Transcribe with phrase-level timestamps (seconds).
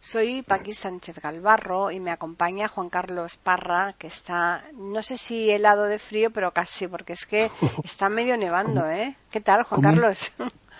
[0.00, 5.50] Soy Paqui Sánchez Galvarro y me acompaña Juan Carlos Parra, que está, no sé si
[5.50, 7.50] helado de frío, pero casi, porque es que
[7.84, 9.16] está medio nevando, ¿eh?
[9.30, 10.32] ¿Qué tal, Juan Carlos?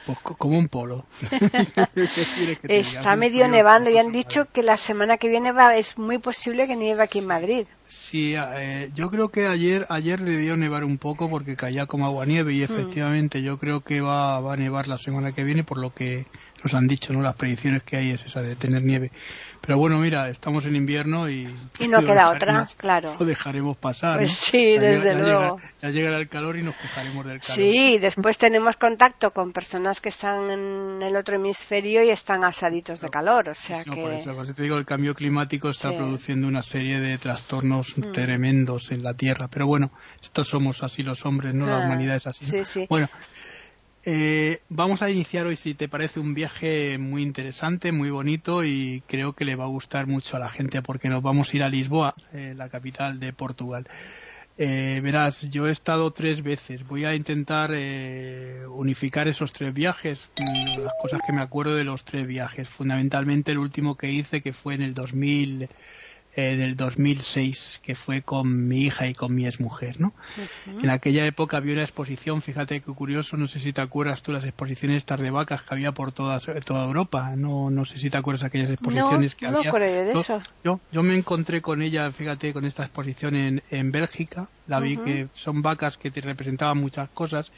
[0.06, 1.04] Pues como un polo.
[2.62, 6.66] está medio nevando y han dicho que la semana que viene va, es muy posible
[6.66, 7.68] que nieve aquí en Madrid.
[7.88, 12.26] Sí, eh, yo creo que ayer ayer debió nevar un poco porque caía como agua
[12.26, 12.64] nieve y hmm.
[12.64, 16.26] efectivamente yo creo que va, va a nevar la semana que viene por lo que
[16.62, 17.22] nos han dicho, ¿no?
[17.22, 19.10] Las predicciones que hay es esa de tener nieve.
[19.60, 21.42] Pero bueno, mira, estamos en invierno y...
[21.78, 23.14] Y no queda otra, claro.
[23.18, 24.16] Lo dejaremos pasar.
[24.18, 25.60] Pues sí, desde luego.
[25.82, 27.54] ya llegará el calor y nos quejaremos del calor.
[27.54, 33.00] Sí, después tenemos contacto con personas que están en el otro hemisferio y están asaditos
[33.00, 34.00] de calor, o sea que...
[34.00, 38.12] Por eso, te digo, el cambio climático está produciendo una serie de trastornos mm.
[38.12, 39.48] tremendos en la Tierra.
[39.48, 39.90] Pero bueno,
[40.22, 41.66] estos somos así los hombres, ¿no?
[41.66, 42.46] La ah, humanidad es así.
[42.46, 42.86] Sí, sí.
[42.88, 43.08] Bueno,
[44.10, 49.02] eh, vamos a iniciar hoy, si te parece, un viaje muy interesante, muy bonito y
[49.06, 51.62] creo que le va a gustar mucho a la gente porque nos vamos a ir
[51.62, 53.86] a Lisboa, eh, la capital de Portugal.
[54.56, 56.86] Eh, verás, yo he estado tres veces.
[56.86, 57.70] Voy a intentar
[58.70, 62.66] unificar esos tres viajes, mm, las cosas que me acuerdo de los tres viajes.
[62.66, 65.68] Fundamentalmente el último que hice, que fue en el 2000
[66.40, 70.12] eh, del 2006, que fue con mi hija y con mi exmujer, ¿no?
[70.66, 74.30] En aquella época había una exposición, fíjate qué curioso, no sé si te acuerdas tú
[74.30, 78.08] las exposiciones estas de vacas que había por toda, toda Europa, no no sé si
[78.08, 79.72] te acuerdas aquellas exposiciones que había.
[79.72, 80.40] No de eso.
[80.62, 84.96] Yo, yo me encontré con ella, fíjate, con esta exposición en, en Bélgica, la vi
[84.96, 87.50] que son vacas que te representaban muchas cosas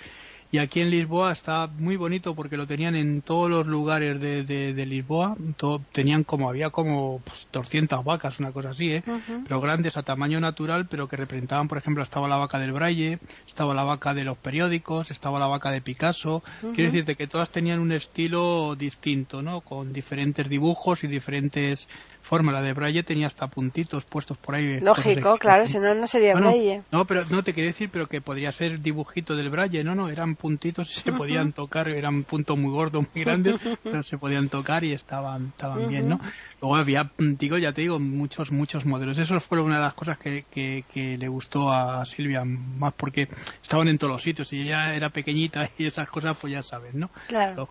[0.52, 4.42] y aquí en Lisboa está muy bonito porque lo tenían en todos los lugares de,
[4.44, 5.36] de, Lisboa.
[5.56, 9.04] Todo, tenían como, había como pues, 200 vacas, una cosa así, ¿eh?
[9.44, 13.20] Pero grandes a tamaño natural, pero que representaban, por ejemplo, estaba la vaca del Braille,
[13.46, 16.42] estaba la vaca de los periódicos, estaba la vaca de Picasso.
[16.60, 19.60] Quiero decirte que todas tenían un estilo distinto, ¿no?
[19.60, 21.86] Con diferentes dibujos y diferentes
[22.22, 22.52] forma.
[22.52, 24.80] La de Braille tenía hasta puntitos puestos por ahí.
[24.80, 26.82] Lógico, claro, si no, no sería Braille.
[26.90, 29.84] No, pero no te quería decir, pero que podría ser dibujito del Braille.
[29.84, 34.02] No, no, eran puntitos y se podían tocar, eran puntos muy gordos, muy grandes, pero
[34.02, 36.20] se podían tocar y estaban, estaban bien, ¿no?
[36.60, 39.18] Luego había, digo, ya te digo, muchos, muchos modelos.
[39.18, 43.28] Eso fue una de las cosas que, que, que le gustó a Silvia, más porque
[43.62, 46.94] estaban en todos los sitios y ella era pequeñita y esas cosas, pues ya sabes,
[46.94, 47.10] ¿no?
[47.28, 47.68] Claro.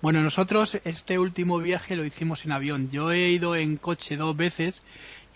[0.00, 2.90] Bueno, nosotros este último viaje lo hicimos en avión.
[2.90, 4.82] Yo he ido en coche dos veces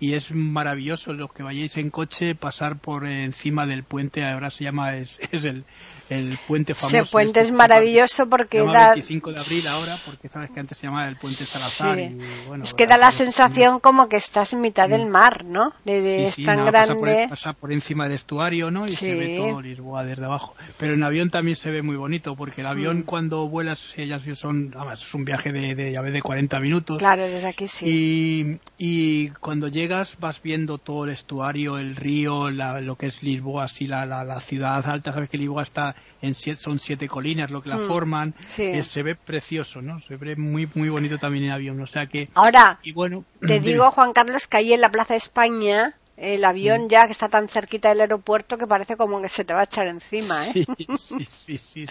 [0.01, 4.65] y es maravilloso los que vayáis en coche pasar por encima del puente ahora se
[4.65, 5.65] llama es, es el,
[6.09, 10.51] el puente famoso ese puente es maravilloso porque da 25 de abril ahora porque sabes
[10.51, 12.17] que antes se llamaba el puente Salazar y,
[12.47, 15.73] bueno, es que da la sensación como que estás en mitad del mar ¿no?
[15.85, 17.27] de, es tan grande.
[17.29, 18.87] pasa por, encima del estuario ¿no?
[18.87, 20.55] y se ve todo Lisboa desde abajo.
[20.79, 24.73] Pero en avión también se ve muy bonito porque el avión cuando vuelas ellas son
[24.77, 26.99] además es un viaje de, de ya ves de 40 minutos.
[26.99, 28.61] Claro desde aquí sí.
[28.79, 33.65] Y, y cuando llega vas viendo todo el estuario, el río, lo que es Lisboa,
[33.65, 37.61] así la, la, ciudad alta, sabes que Lisboa está en siete, son siete colinas lo
[37.61, 40.01] que la hmm, forman, eh, se ve precioso, ¿no?
[40.03, 43.61] Se ve muy muy bonito también en avión, o sea que Ahora, y bueno, te
[43.61, 46.89] digo Juan Carlos que ahí en la Plaza de España el avión mm.
[46.89, 49.65] ya que está tan cerquita del aeropuerto que parece como que se te va a
[49.65, 50.53] echar encima, ¿eh?
[50.97, 51.87] Sí, sí, sí,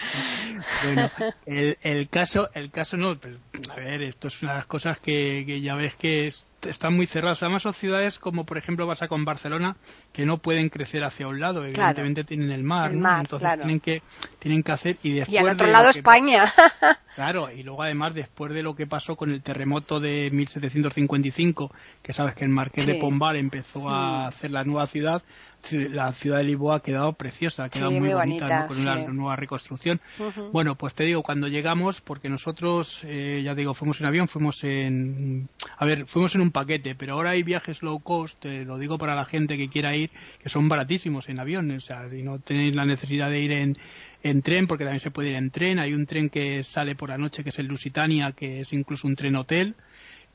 [0.84, 1.10] Bueno,
[1.46, 3.36] el, el, caso, el caso no, pues,
[3.70, 6.30] a ver, esto es una de las cosas que, que ya ves que
[6.62, 7.42] están muy cerradas.
[7.42, 9.76] Además son ciudades como por ejemplo vas a con Barcelona
[10.12, 13.18] que no pueden crecer hacia un lado, evidentemente tienen el mar, ¿no?
[13.18, 14.02] Entonces tienen que
[14.38, 16.52] tienen que hacer y después y al otro lado España.
[17.14, 21.72] claro, y luego además después de lo que pasó con el terremoto de 1755,
[22.02, 25.22] que sabes que el Marqués de Pombal empezó a hacer la nueva ciudad,
[25.70, 30.00] la ciudad de Lisboa ha quedado preciosa, ha quedado muy, bonita, con una nueva reconstrucción.
[30.52, 34.62] Bueno, pues te digo, cuando llegamos, porque nosotros, eh, ya digo, fuimos en avión, fuimos
[34.64, 38.78] en, a ver, fuimos en un paquete, pero ahora hay viajes low cost, te lo
[38.78, 40.10] digo para la gente que quiera ir,
[40.42, 43.76] que son baratísimos en avión, o sea, y no tenéis la necesidad de ir en,
[44.22, 47.10] en tren, porque también se puede ir en tren, hay un tren que sale por
[47.10, 49.76] la noche que es el Lusitania, que es incluso un tren hotel,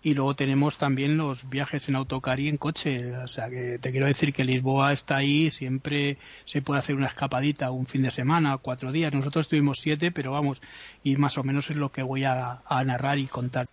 [0.04, 3.16] y luego tenemos también los viajes en autocar y en coche.
[3.18, 7.08] O sea que te quiero decir que Lisboa está ahí, siempre se puede hacer una
[7.08, 9.14] escapadita un fin de semana, cuatro días.
[9.14, 10.62] Nosotros tuvimos siete, pero vamos,
[11.04, 13.70] y más o menos es lo que voy a, narrar y contar.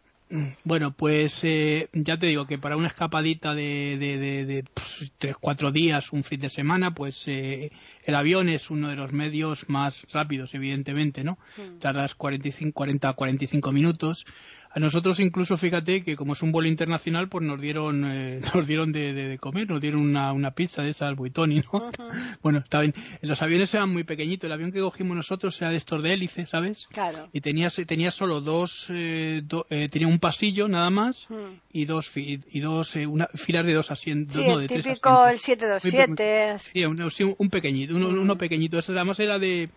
[0.62, 5.36] Bueno, pues eh, ya te digo que para una escapadita de, de, de, pues, tres,
[5.40, 7.72] cuatro días, un fin de semana, pues eh,
[8.04, 11.36] el avión es uno de los medios más rápidos, evidentemente, ¿no?
[11.56, 11.80] Mm.
[11.80, 14.24] Tardas 45, 40, 45 minutos.
[14.72, 18.66] A nosotros incluso, fíjate que como es un vuelo internacional, pues nos dieron eh, nos
[18.66, 21.90] dieron de, de, comer, nos dieron una, una pizza de esas buitoni, ¿no?
[22.42, 22.94] Bueno, está bien.
[23.22, 24.46] Los aviones eran muy pequeñitos.
[24.46, 26.86] El avión que cogimos nosotros era de estos de hélice, ¿sabes?
[26.86, 27.28] Claro.
[27.32, 31.26] Y tenía, tenía solo dos, eh, eh, tenía un pasillo nada más
[31.72, 34.36] y dos y dos una, filas de dos asientos.
[34.36, 36.58] Sí, no, de típico el 727.
[36.58, 38.78] Sí, un, un pequeñito, uno, uno pequeñito.
[38.78, 39.68] Ese además era de,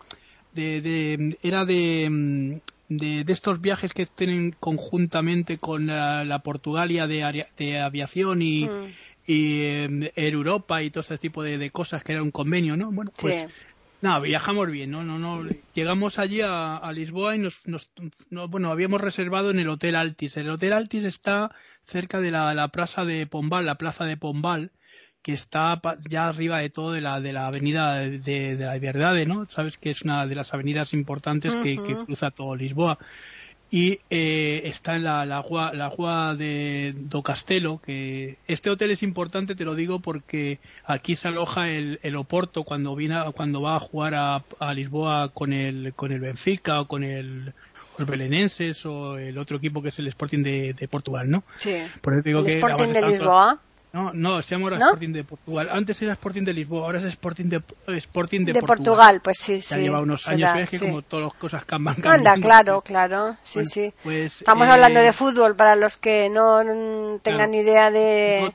[0.52, 7.46] de, de era de mm, de, estos viajes que tienen conjuntamente con la, Portugalia de,
[7.56, 8.92] de aviación y, mm.
[9.26, 12.90] y em, Europa y todo ese tipo de, cosas que era un convenio, ¿no?
[12.90, 13.46] Bueno, pues
[14.00, 15.02] nada, viajamos bien, ¿no?
[15.02, 15.42] no, no
[15.74, 17.88] Llegamos allí a, Lisboa y nos, nos
[18.50, 20.36] bueno, habíamos reservado en el Hotel Altis.
[20.36, 21.50] El Hotel Altis está
[21.86, 24.70] cerca de la, la plaza de Pombal, la plaza de Pombal,
[25.24, 29.46] que está ya arriba de todo de la, de la avenida de, la Verdade, ¿no?
[29.46, 32.98] Sabes que es una de las avenidas importantes que, cruza todo Lisboa.
[33.70, 35.42] Y eh, está en la, la,
[35.72, 41.28] la de Do Castelo, que este hotel es importante, te lo digo, porque aquí se
[41.28, 45.94] aloja el, el Oporto cuando, viene, cuando va a jugar a, a Lisboa con el,
[45.94, 47.54] con el Benfica o con el,
[47.98, 51.44] el Belenenses o el otro equipo que es el Sporting de, de Portugal, ¿no?
[51.56, 51.78] Sí.
[52.02, 53.58] Por digo ¿El Sporting de Lisboa?
[53.94, 55.68] No, no, se llama ahora Sporting de Portugal.
[55.70, 57.62] Antes era Sporting de Lisboa, ahora es Sporting de,
[57.98, 59.20] Sporting de, de Portugal.
[59.22, 59.76] pues sí, sí.
[59.76, 62.04] Ya lleva unos años, es que como todas las cosas cambian.
[62.04, 63.94] Anda, claro, claro, sí, sí.
[64.02, 68.52] Pues, Estamos hablando de eh, fútbol, para los que no tengan idea de...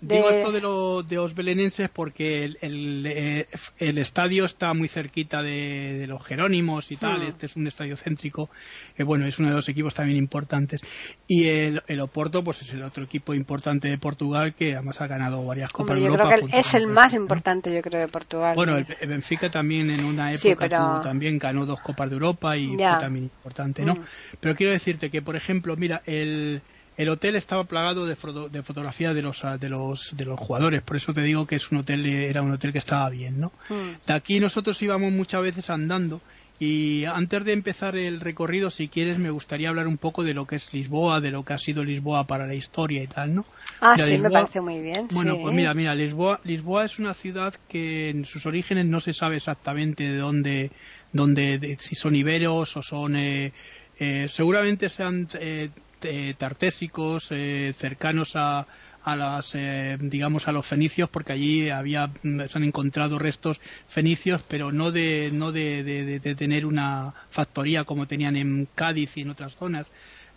[0.00, 3.46] Digo esto de, lo, de los belenenses porque el, el, eh,
[3.78, 7.22] el, estadio está muy cerquita de, de los Jerónimos y tal.
[7.22, 8.48] Este es un estadio céntrico.
[8.96, 10.80] que bueno, es uno de los equipos también importantes.
[11.26, 15.06] Y el, el, Oporto, pues es el otro equipo importante de Portugal que además ha
[15.06, 16.34] ganado varias Copas de Europa.
[16.34, 18.54] Creo que es el más importante, yo creo, de Portugal.
[18.54, 20.68] Bueno, el, Benfica también en una época
[21.02, 23.96] también ganó dos Copas de Europa y fue también importante, ¿no?
[23.96, 24.04] Hmm.
[24.40, 26.62] Pero quiero decirte que, por ejemplo, mira, el
[27.00, 28.14] el hotel estaba plagado de,
[28.50, 31.72] de fotografías de los, de, los, de los jugadores, por eso te digo que es
[31.72, 33.52] un hotel, era un hotel que estaba bien, ¿no?
[33.70, 33.92] Hmm.
[34.06, 36.20] De aquí nosotros íbamos muchas veces andando
[36.58, 40.46] y antes de empezar el recorrido, si quieres, me gustaría hablar un poco de lo
[40.46, 43.46] que es Lisboa, de lo que ha sido Lisboa para la historia y tal, ¿no?
[43.80, 45.08] Ah, sí, me parece muy bien.
[45.12, 49.14] Bueno, pues mira, mira, Lisboa, Lisboa es una ciudad que en sus orígenes no se
[49.14, 50.70] sabe exactamente de dónde,
[51.14, 53.16] dónde si son iberos o son...
[53.16, 53.54] Eh,
[54.02, 55.68] eh, seguramente sean eh,
[56.02, 58.66] eh, tartésicos eh, cercanos a,
[59.02, 63.60] a las eh, digamos a los fenicios porque allí había mm, se han encontrado restos
[63.88, 69.22] fenicios pero no de no de, de, tener una factoría como tenían en Cádiz y
[69.22, 69.86] en otras zonas.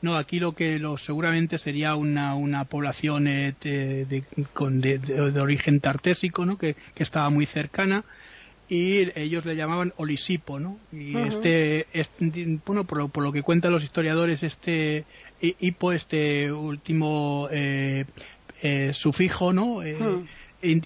[0.02, 5.00] No aquí lo que lo seguramente sería una, una población de, con de,
[5.40, 8.04] origen tartésico no que, que estaba muy cercana
[8.74, 10.80] y ellos le llamaban Olisipo, ¿no?
[10.92, 11.86] Y este,
[12.66, 15.06] bueno, por lo, que cuentan los historiadores, este
[15.40, 18.06] hipo, este último eh,
[18.64, 19.84] eh, sufijo, ¿no?
[19.84, 19.96] Eh,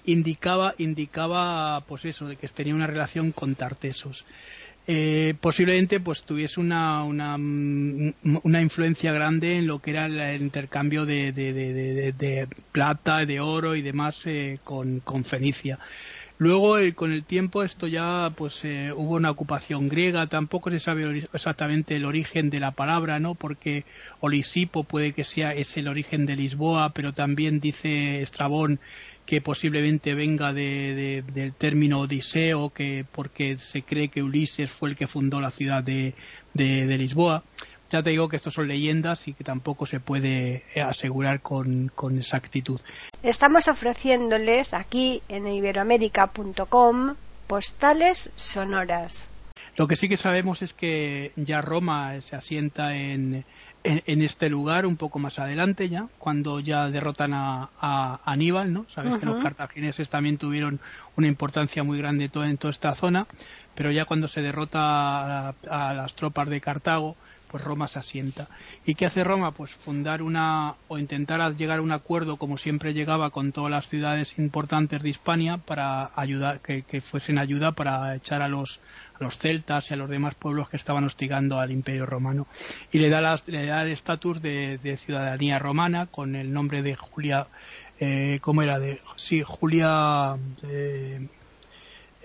[0.04, 4.26] indicaba, indicaba, pues eso, de que tenía una relación con Tartesos.
[5.40, 11.32] posiblemente pues tuviese una, una, una, influencia grande en lo que era el intercambio de,
[11.32, 14.22] de, de, de plata, de oro y demás
[14.62, 15.78] con, con Fenicia.
[16.40, 20.28] Luego, eh, con el tiempo, esto ya, pues, eh, hubo una ocupación griega.
[20.28, 23.34] Tampoco se sabe exactamente el origen de la palabra, ¿no?
[23.34, 23.84] Porque
[24.20, 28.78] Olisipo puede que sea es el origen de Lisboa, pero también dice Estrabón
[29.26, 34.96] que posiblemente venga de, del término Odiseo, que porque se cree que Ulises fue el
[34.96, 36.14] que fundó la ciudad de,
[36.54, 37.42] de Lisboa.
[37.90, 41.90] Ya te digo que esto son leyendas y que tampoco se puede eh, asegurar con,
[42.18, 42.80] exactitud.
[43.22, 47.14] Estamos ofreciéndoles aquí en iberoamérica.com
[47.46, 49.30] postales sonoras.
[49.76, 53.44] Lo que sí que sabemos es que ya Roma se asienta en,
[53.84, 58.86] en, este lugar un poco más adelante ya, cuando ya derrotan a, Aníbal, ¿no?
[58.88, 60.80] Sabes que los cartagineses también tuvieron
[61.16, 63.26] una importancia muy grande en toda esta zona,
[63.74, 67.16] pero ya cuando se derrota a las tropas de Cartago,
[67.50, 68.48] pues Roma se asienta.
[68.84, 69.52] ¿Y qué hace Roma?
[69.52, 73.88] Pues fundar una o intentar llegar a un acuerdo como siempre llegaba con todas las
[73.88, 78.80] ciudades importantes de Hispania para ayudar que, fuesen ayuda para echar a los
[79.18, 82.46] a los celtas y a los demás pueblos que estaban hostigando al Imperio Romano
[82.92, 87.46] y le da le da el estatus de, ciudadanía romana con el nombre de Julia
[88.00, 88.78] eh, ¿cómo era?
[88.78, 91.26] de sí Julia eh,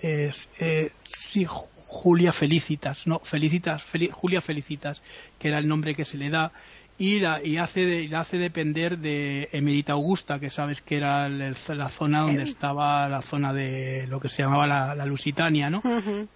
[0.02, 0.90] eh,
[1.94, 5.00] Julia Felicitas, no, Felicitas, Julia Felicitas,
[5.38, 6.52] que era el nombre que se le da,
[6.98, 11.88] y la, y hace la hace depender de Emerita Augusta, que sabes que era la
[11.88, 12.48] zona donde em.
[12.48, 15.82] estaba la zona de lo que se llamaba la, Lusitania, ¿no?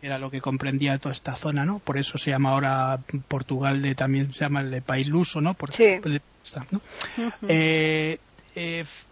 [0.01, 1.81] Era lo que comprendía toda esta zona, ¿no?
[1.81, 5.55] Por eso se llama ahora Portugal, de, también se llama el país luso, ¿no?
[5.55, 5.99] Por, sí.
[7.49, 8.19] Eh,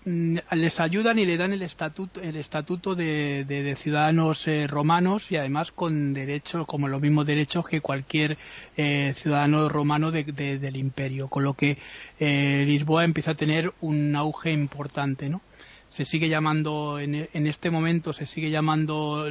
[0.05, 5.37] mm, les ayudan y le dan el estatuto, el estatuto de, ciudadanos eh, romanos y
[5.37, 8.37] además con derechos, como los mismos derechos que cualquier
[8.77, 11.79] eh, ciudadano romano del imperio, con lo que
[12.19, 15.43] Lisboa empieza a tener un auge importante, ¿no?
[15.89, 19.27] Se sigue llamando, en, en este momento se sigue llamando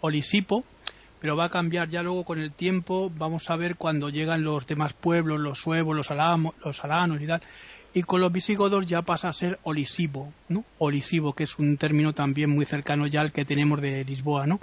[0.00, 0.64] Olisipo,
[1.20, 3.12] pero va a cambiar ya luego con el tiempo.
[3.14, 7.42] Vamos a ver cuando llegan los demás pueblos, los suevos, los alanos y tal,
[7.92, 10.64] y con los visigodos ya pasa a ser olisivo, ¿no?
[10.78, 14.60] Olisivo, que es un término también muy cercano ya al que tenemos de Lisboa, ¿no?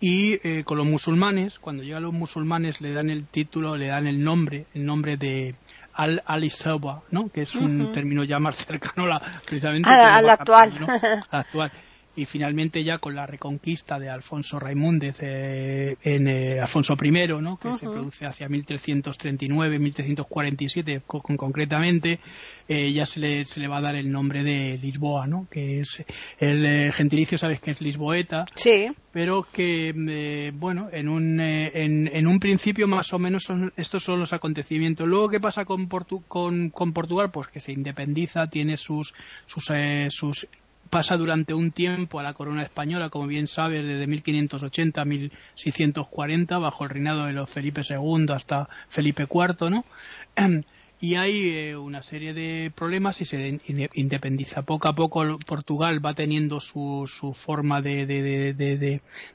[0.00, 4.06] Y eh, con los musulmanes, cuando llegan los musulmanes le dan el título, le dan
[4.06, 5.54] el nombre, el nombre de
[5.94, 7.28] al alisaba, ¿no?
[7.28, 10.72] Que es un término ya más cercano a la, precisamente al actual.
[11.30, 11.72] actual
[12.18, 17.10] y finalmente ya con la reconquista de Alfonso Raimúndez eh, en eh, Alfonso I,
[17.40, 17.56] ¿no?
[17.56, 22.18] que se produce hacia 1339, 1347 concretamente,
[22.66, 25.46] eh, ya se le, se le va a dar el nombre de Lisboa, ¿no?
[25.48, 26.04] que es
[26.40, 28.88] el gentilicio, sabes que es lisboeta, sí.
[29.12, 34.18] pero que, bueno, en un, en, en, un principio más o menos son, estos son
[34.18, 35.06] los acontecimientos.
[35.06, 37.30] Luego, ¿qué pasa con, con, con Portugal?
[37.30, 39.14] Pues que se independiza, tiene sus,
[39.46, 39.70] sus,
[40.10, 40.48] sus
[40.90, 46.58] pasa durante un tiempo a la corona española, como bien sabes, desde 1580 a 1640,
[46.58, 49.84] bajo el reinado de los Felipe II hasta Felipe IV, ¿no?
[51.00, 53.60] Y hay eh, una serie de problemas y se
[53.94, 54.62] independiza.
[54.62, 58.52] Poco a poco Portugal va teniendo su, su forma de, de,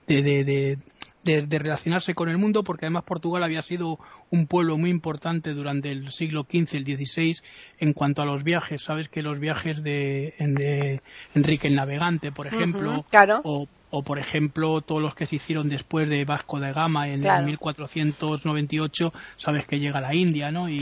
[0.05, 0.77] de,
[1.24, 4.00] de de, relacionarse con el mundo, porque además Portugal había sido
[4.30, 7.38] un pueblo muy importante durante el siglo XV, el XVI,
[7.80, 8.84] en cuanto a los viajes.
[8.84, 11.01] Sabes que los viajes de,
[11.34, 13.06] Enrique el Navegante, por ejemplo,
[13.44, 17.22] o, o, por ejemplo todos los que se hicieron después de Vasco de Gama en
[17.46, 20.70] 1498, sabes que llega a la India, ¿no?
[20.70, 20.80] Y,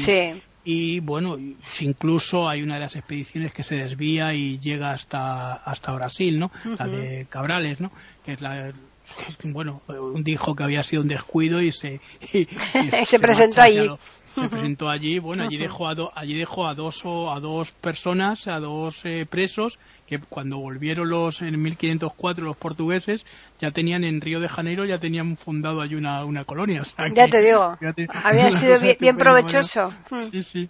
[0.63, 1.37] y bueno,
[1.79, 6.51] incluso hay una de las expediciones que se desvía y llega hasta hasta Brasil, ¿no?
[6.77, 7.91] La de Cabrales, ¿no?
[8.23, 8.71] Que es la
[9.43, 9.81] bueno,
[10.15, 11.99] dijo que había sido un descuido y se,
[13.05, 13.89] se, presentó allí.
[14.33, 18.47] se presentó allí, bueno, allí dejó a, allí dejó a dos o a dos personas,
[18.47, 23.25] a dos eh, presos que cuando volvieron los en 1504 los portugueses
[23.59, 26.83] ya tenían en Río de Janeiro ya tenían fundado allí una, una colonia.
[27.13, 27.77] ya te digo,
[28.23, 29.93] había sido bien, provechoso.
[30.31, 30.69] sí, sí.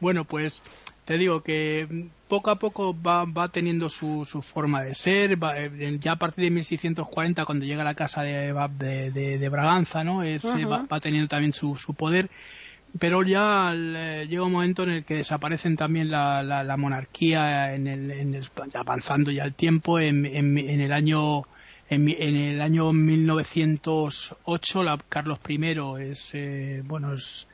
[0.00, 0.60] Bueno, pues
[1.06, 5.38] te digo que poco a poco va, va teniendo su, su, forma de ser.
[5.56, 8.52] Eh, ya a partir de 1640, cuando llega a la casa de,
[9.12, 10.24] de, de, Braganza, ¿no?
[10.24, 12.28] Es, va, teniendo también su, su poder.
[12.98, 18.10] Pero ya llega un momento en el que desaparecen también la, la, monarquía, en el,
[18.10, 20.00] en el, avanzando ya el tiempo.
[20.00, 21.44] En, en, el año
[21.88, 25.60] en, el año 1908, la, Carlos I
[26.00, 27.46] es eh, bueno es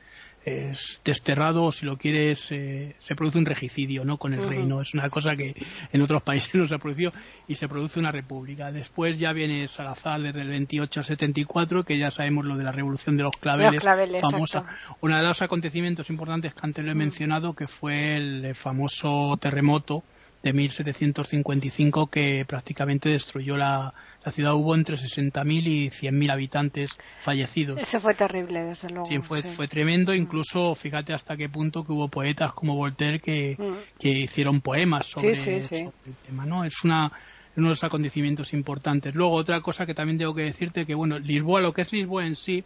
[0.45, 4.81] es desterrado o si lo quieres eh, se produce un regicidio no con el reino.
[4.81, 5.55] Es una cosa que
[5.91, 7.13] en otros países no se ha producido
[7.47, 8.71] y se produce una república.
[8.71, 12.71] Después ya viene Salazar desde el 28 al 74 que ya sabemos lo de la
[12.71, 13.81] revolución de los claveles,
[14.21, 14.63] famosa.
[15.01, 20.03] uno de los acontecimientos importantes que antes lo he mencionado que fue el famoso terremoto
[20.41, 23.93] de 1755 que prácticamente destruyó la,
[24.25, 24.53] la ciudad.
[24.53, 27.79] Hubo entre 60.000 y 100.000 habitantes fallecidos.
[27.79, 29.05] Eso fue terrible, desde luego.
[29.05, 30.13] Sí, fue, fue tremendo.
[30.13, 33.99] Incluso, fíjate hasta qué punto que hubo poetas como Voltaire que, mm.
[33.99, 35.89] que hicieron poemas sobre, el
[36.25, 36.45] tema.
[36.45, 36.63] ¿no?
[36.63, 37.11] Es una
[37.55, 39.13] uno de los acontecimientos importantes.
[39.13, 42.25] Luego, otra cosa que también tengo que decirte que, bueno, Lisboa, lo que es Lisboa
[42.25, 42.63] en sí,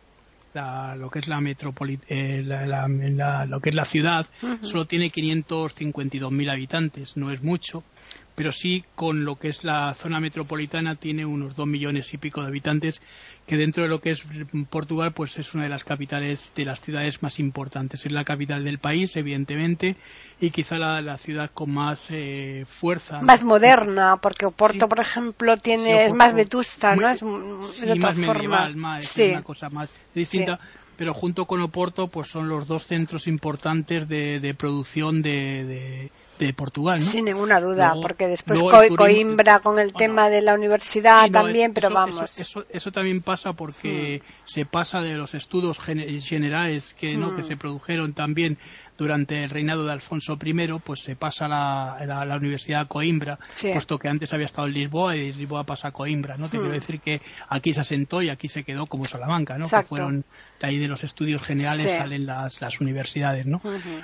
[0.98, 4.26] lo que es la metrópoli, eh, lo que es la ciudad,
[4.62, 7.84] solo tiene 552.000 habitantes, no es mucho,
[8.38, 12.42] pero sí con lo que es la zona metropolitana tiene unos dos millones y pico
[12.42, 13.02] de habitantes
[13.48, 14.24] que dentro de lo que es
[14.70, 18.06] Portugal pues es una de las capitales de las ciudades más importantes.
[18.06, 19.96] Es la capital del país evidentemente
[20.40, 26.06] y quizá la, ciudad con más eh, fuerza más moderna porque Oporto por ejemplo tiene
[26.06, 30.60] es más vetusta no es, más medieval más, es una cosa más distinta
[30.98, 37.00] pero junto con Oporto pues son los dos centros importantes de, producción de, de Portugal,
[37.00, 37.06] ¿no?
[37.06, 38.62] Sin ninguna duda, porque después
[38.96, 42.40] Coimbra con el tema de la universidad también, pero vamos.
[42.40, 44.32] Eso, eso, también pasa porque hmm.
[44.46, 47.36] se pasa de los estudios generales que, ¿no?
[47.36, 47.48] que hmm.
[47.48, 48.58] se produjeron también
[48.98, 53.98] durante el reinado de Alfonso I, pues se pasa a la, Universidad de Coimbra, puesto
[53.98, 56.46] que antes había estado en Lisboa y Lisboa pasa a Coimbra, ¿no?
[56.46, 56.80] Te quiero hmm.
[56.80, 59.66] decir que aquí se asentó y aquí se quedó como Salamanca, ¿no?
[59.66, 60.24] Que fueron
[60.60, 63.62] de ahí de los estudios generales salen las, las universidades, ¿no?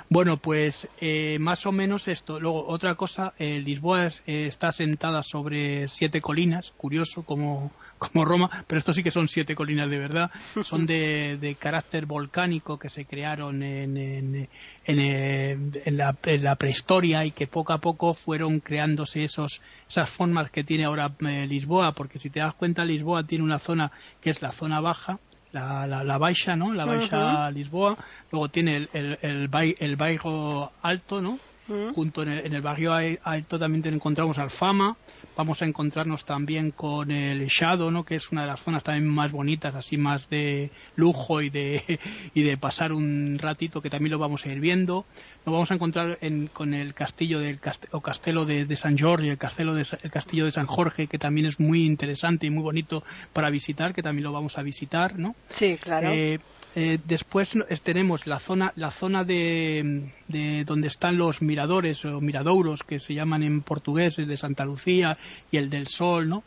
[0.08, 2.40] Bueno, pues eh, más o menos esto.
[2.40, 8.64] Luego, otra cosa, eh, Lisboa eh, está asentada sobre siete colinas, curioso como como Roma,
[8.66, 10.30] pero esto sí que son siete colinas de verdad,
[10.62, 14.48] son de, de carácter volcánico que se crearon en, en,
[14.86, 20.64] en, la, la, prehistoria y que poco a poco fueron creándose esos, esas formas que
[20.64, 24.42] tiene ahora eh, Lisboa, porque si te das cuenta Lisboa tiene una zona que es
[24.42, 25.18] la zona baja,
[25.52, 26.72] la, la, Baixa, ¿no?
[26.72, 27.96] La Baixa Lisboa,
[28.32, 31.38] luego tiene el, el, el, el Bairro Alto, ¿no?
[31.66, 32.92] Junto en el, en el, barrio
[33.22, 34.96] alto también encontramos Alfama,
[35.36, 38.04] vamos a encontrarnos también con el Shadow, ¿no?
[38.04, 41.98] que es una de las zonas también más bonitas, así más de lujo y de,
[42.34, 45.04] y de pasar un ratito, que también lo vamos a ir viendo.
[45.44, 46.18] Nos vamos a encontrar
[46.52, 50.52] con el castillo del o castelo de, San Jorge, el, castelo de, el castillo de
[50.52, 54.32] San Jorge, que también es muy interesante y muy bonito para visitar, que también lo
[54.32, 55.34] vamos a visitar, ¿no?
[55.50, 56.10] Sí, claro.
[56.10, 56.38] Eh,
[56.76, 57.50] eh, después
[57.82, 63.14] tenemos la zona, la zona de, de, donde están los miradores o miradouros, que se
[63.14, 65.16] llaman en portugués el de Santa Lucía
[65.52, 66.42] y el del Sol, ¿no?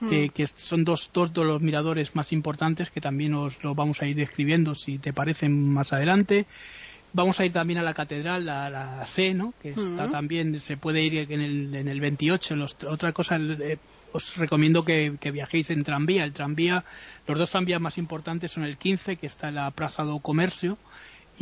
[0.00, 0.28] Hmm.
[0.28, 4.06] Que, son dos, dos de los miradores más importantes que también os lo vamos a
[4.06, 6.44] ir describiendo si te parecen más adelante.
[7.14, 9.54] Vamos a ir también a la catedral, a la C, ¿no?
[9.60, 12.54] Que está también, se puede ir en el, en el 28.
[12.88, 13.78] otra cosa, eh,
[14.12, 16.24] os recomiendo que, viajéis en tranvía.
[16.24, 16.84] El tranvía,
[17.26, 20.78] los dos tranvías más importantes son el 15, que está en la Plaza do Comercio,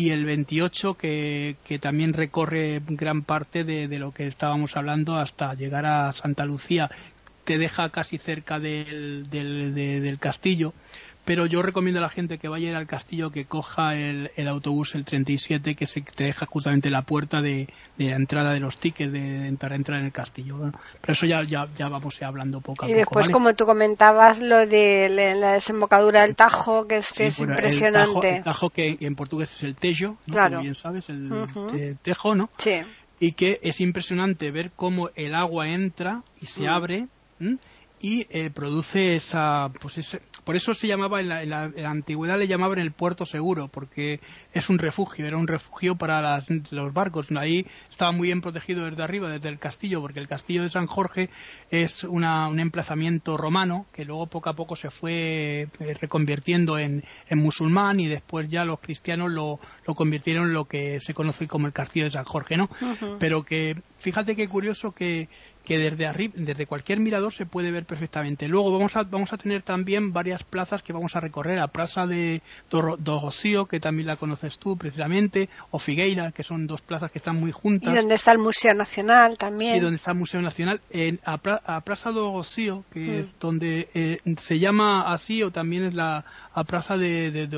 [0.01, 5.53] y el 28, que, que también recorre gran parte de, lo que estábamos hablando hasta
[5.53, 6.91] llegar a Santa Lucía,
[7.45, 10.73] te deja casi cerca del, del, del castillo
[11.31, 15.05] pero yo recomiendo a la gente que vaya al castillo que coja el, autobús el
[15.05, 19.47] 37 que se te deja justamente la puerta de, de entrada de los tickets de,
[19.47, 22.91] entrar, entrar en el castillo pero eso ya, ya, ya vamos hablando poco a poco
[22.91, 25.09] y después como tú comentabas lo de
[25.39, 28.39] la desembocadura del Tajo que es, es impresionante.
[28.39, 30.55] El tajo, que en portugués es el Tejo claro.
[30.55, 32.51] como bien sabes el Tejo ¿no?
[32.59, 32.81] sí.
[33.21, 36.69] Y que es impresionante ver cómo el agua entra y se mm.
[36.69, 37.07] abre
[38.03, 42.79] y eh, produce esa, pues ese, por eso se llamaba en la, antigüedad le llamaban
[42.79, 44.21] el puerto seguro porque
[44.55, 47.27] es un refugio era un refugio para los barcos.
[47.37, 50.87] Ahí estaba muy bien protegido desde arriba desde el castillo porque el castillo de San
[50.87, 51.29] Jorge
[51.71, 57.05] es una, un emplazamiento romano que luego poco a poco se fue eh, reconvirtiendo en,
[57.29, 61.47] en, musulmán y después ya los cristianos lo, lo, convirtieron en lo que se conoce
[61.47, 62.71] como el castillo de San Jorge no
[63.19, 65.29] pero que fíjate qué curioso que
[65.65, 68.47] que desde arriba, desde cualquier mirador se puede ver perfectamente.
[68.47, 72.07] Luego vamos a, vamos a tener también varias plazas que vamos a recorrer, la plaza
[72.07, 77.19] de Dogosío, que también la conoces tú precisamente, o Figueira, que son dos plazas que
[77.19, 77.93] están muy juntas.
[77.93, 79.75] Y donde está el Museo Nacional también.
[79.75, 80.81] Sí, donde está el Museo Nacional.
[80.91, 81.39] En, a,
[81.81, 83.35] Plaza Dogosío, que es mm.
[83.41, 87.49] donde eh, se llama así, o también es la a plaza de, de,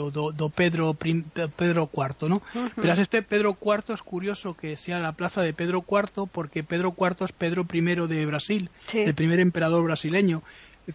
[0.54, 2.42] Pedro, Pedro IV, ¿no?
[2.76, 6.94] Pero este Pedro IV es curioso que sea la plaza de Pedro IV porque Pedro
[6.98, 10.21] IV es Pedro I de Brasil, el primer emperador brasileño.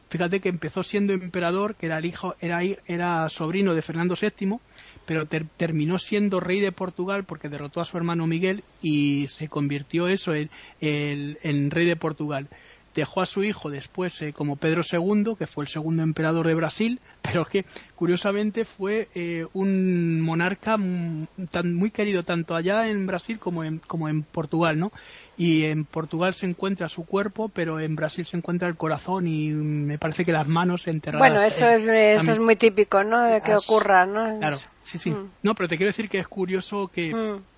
[0.09, 4.57] Fíjate que empezó siendo emperador, que era el hijo, era, era sobrino de Fernando VII,
[5.05, 10.09] pero terminó siendo rey de Portugal porque derrotó a su hermano Miguel y se convirtió
[10.09, 10.49] eso en,
[10.81, 12.49] en rey de Portugal
[12.97, 16.55] dejó a su hijo después eh, como Pedro II, que fue el segundo emperador de
[16.55, 23.63] Brasil, pero que curiosamente fue eh, un monarca muy querido tanto allá en Brasil como
[23.63, 24.91] en, como en Portugal, ¿no?
[25.37, 29.51] Y en Portugal se encuentra su cuerpo, pero en Brasil se encuentra el corazón y
[29.51, 31.29] me parece que las manos enterradas.
[31.29, 33.21] Bueno, eso, es, eso es muy típico, ¿no?
[33.21, 34.39] De que ocurra, ¿no?
[34.39, 35.11] Claro, sí, sí.
[35.11, 35.29] Mm.
[35.43, 37.13] No, pero te quiero decir que es curioso que...
[37.13, 37.56] Mm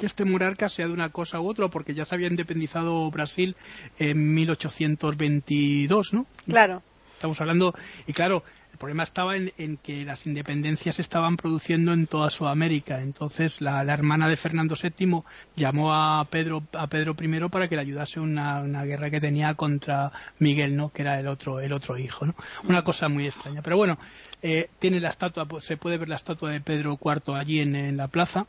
[0.00, 3.54] que este monarca sea de una cosa u otra, porque ya se había independizado Brasil
[3.98, 6.26] en 1822, ¿no?
[6.46, 6.82] Claro.
[7.12, 7.74] Estamos hablando,
[8.06, 13.02] y claro, el problema estaba en, que las independencias se estaban produciendo en toda Sudamérica.
[13.02, 15.22] Entonces la, hermana de Fernando VII
[15.54, 19.52] llamó a Pedro, a Pedro I para que le ayudase una, una guerra que tenía
[19.52, 20.88] contra Miguel, ¿no?
[20.88, 22.34] Que era el otro, el otro hijo, ¿no?
[22.70, 23.60] Una cosa muy extraña.
[23.60, 23.98] Pero bueno,
[24.40, 27.98] eh, tiene la estatua, se puede ver la estatua de Pedro IV allí en, en
[27.98, 28.46] la plaza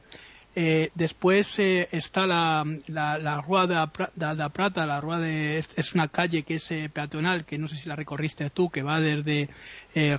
[0.53, 5.93] Eh, después eh, está la, la, la Rua de la, Plata, la Rua de, es,
[5.93, 9.49] una calle que es peatonal, que no sé si la recorriste tú, que va desde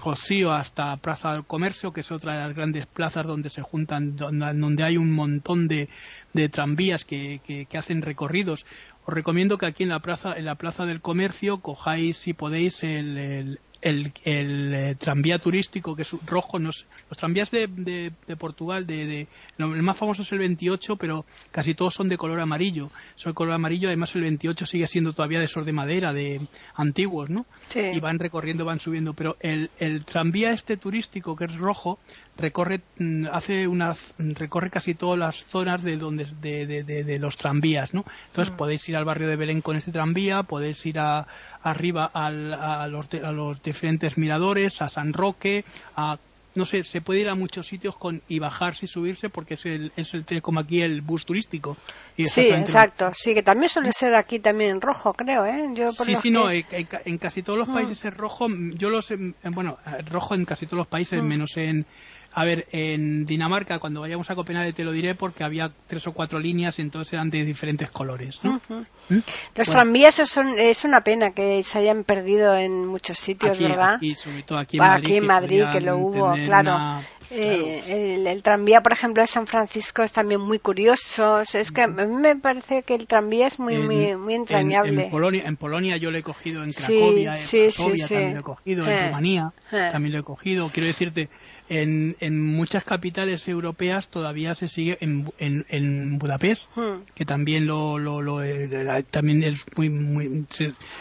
[0.03, 4.17] Rocío hasta Plaza del Comercio, que es otra de las grandes plazas donde se juntan,
[4.17, 5.89] donde, hay un montón de,
[6.33, 8.65] de tranvías que, que, hacen recorridos.
[9.05, 12.83] Os recomiendo que aquí en la plaza, en la plaza del comercio cojáis, si podéis,
[12.85, 16.59] el, el eh, tranvía turístico que es rojo.
[16.59, 19.27] los tranvías de, de, Portugal, de,
[19.59, 22.91] el más famoso es el 28, pero casi todos son de color amarillo.
[23.17, 26.41] Son de color amarillo, además el 28 sigue siendo todavía de esos de madera, de
[26.75, 27.45] antiguos, ¿no?
[27.75, 29.15] Y van recorriendo, van subiendo.
[29.15, 31.99] Pero el, el tranvía este turístico que es rojo
[32.37, 37.37] recorre mm, hace una recorre casi todas las zonas de donde de, de, de, los
[37.37, 38.57] tranvías no entonces mm.
[38.57, 41.27] podéis ir al barrio de Belén con este tranvía podéis ir a,
[41.63, 45.65] arriba al, a, los, a los diferentes miradores a San Roque
[45.97, 46.19] a
[46.55, 49.65] no sé, se puede ir a muchos sitios con y bajarse y subirse porque es
[49.65, 51.77] el, es el como aquí el bus turístico.
[52.17, 53.11] sí, exacto.
[53.15, 55.71] Sí, que también suele ser aquí también rojo, creo, ¿eh?
[55.75, 57.75] Yo sí, sí, no, en, casi todos los mm.
[57.75, 58.49] países es rojo.
[58.75, 59.79] Yo lo sé, bueno,
[60.11, 61.87] rojo en casi todos los países, menos en,
[62.35, 66.13] a ver, en Dinamarca, cuando vayamos a Copenhague te lo diré porque había tres o
[66.13, 68.41] cuatro líneas y entonces eran de diferentes colores.
[68.43, 68.61] ¿no?
[69.09, 69.19] ¿Mm?
[69.55, 73.95] Los tranvías son, es una pena que se hayan perdido en muchos sitios, ¿verdad?
[73.95, 75.05] Aquí, sobre todo aquí en Madrid.
[75.05, 77.03] Aquí en Madrid, que, lo hubo, claro.
[77.35, 81.41] Eh, el, tranvía, por ejemplo, de San Francisco es también muy curioso.
[81.41, 85.05] es que a mí me parece que el tranvía es muy, muy, muy entrañable.
[85.05, 88.85] En, Polonia, en Polonia yo lo he cogido, en Cracovia, en también lo he cogido,
[88.85, 89.89] en eh, Rumanía eh.
[89.91, 90.69] también lo he cogido.
[90.71, 91.31] Quiero decirte,
[91.73, 97.05] en, en muchas capitales europeas todavía se sigue en, en, Budapest, hmm.
[97.15, 100.47] que también lo, lo, eh, también es muy, muy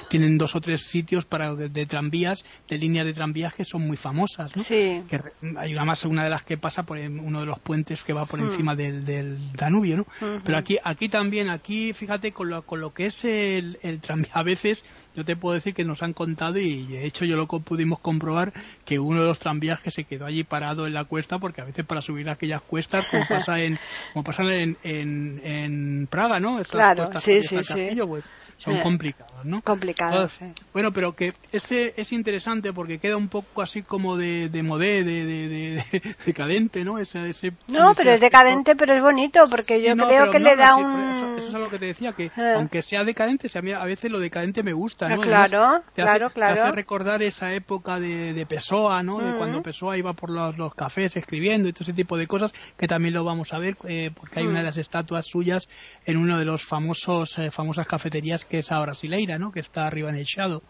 [0.09, 3.97] tienen dos o tres sitios para de tranvías, de líneas de tranvías que son muy
[3.97, 4.63] famosas, ¿no?
[4.63, 5.03] Sí.
[5.09, 5.19] Que
[5.57, 8.25] hay una más una de las que pasa por uno de los puentes que va
[8.25, 8.51] por hmm.
[8.51, 10.03] encima del, del, Danubio, ¿no?
[10.21, 10.41] Hmm.
[10.45, 14.31] Pero aquí aquí también aquí fíjate con lo, con lo que es el, el tranvía
[14.33, 17.47] a veces yo te puedo decir que nos han contado y de hecho yo lo
[17.47, 18.53] pudimos comprobar
[18.85, 21.65] que uno de los tranvías que se quedó allí parado en la cuesta porque a
[21.65, 23.79] veces para subir aquellas cuestas como pasa en
[24.13, 27.89] como pasa en, en, Praga no claro sí sí sí.
[28.07, 30.37] pues son eh, complicados no complicados
[30.71, 35.03] bueno pero que ese es interesante porque queda un poco así como de, de modé
[35.03, 39.95] de, de, decadente no ese, ese no pero es decadente pero es bonito porque yo
[39.95, 42.53] creo que le da un eso, es lo que te decía que eh.
[42.55, 46.55] aunque sea decadente a veces lo decadente me gusta Ah, claro, claro, claro.
[46.55, 49.19] Te hace recordar esa época de, de Pessoa, ¿no?
[49.19, 52.51] De cuando Pessoa iba por los, los, cafés escribiendo y todo ese tipo de cosas,
[52.77, 55.67] que también lo vamos a ver, eh, porque hay una de las estatuas suyas
[56.05, 59.51] en uno de los famosos, eh, famosas cafeterías que es ahora Brasileira, ¿no?
[59.51, 60.61] Que está arriba en el Shadow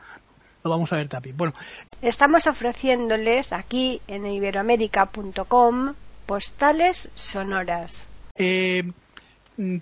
[0.63, 1.36] lo vamos a ver también.
[1.36, 1.56] Bueno,
[2.04, 5.96] estamos ofreciéndoles aquí en iberoamérica.com
[6.28, 8.08] postales sonoras.
[8.36, 8.94] Eh, Mm,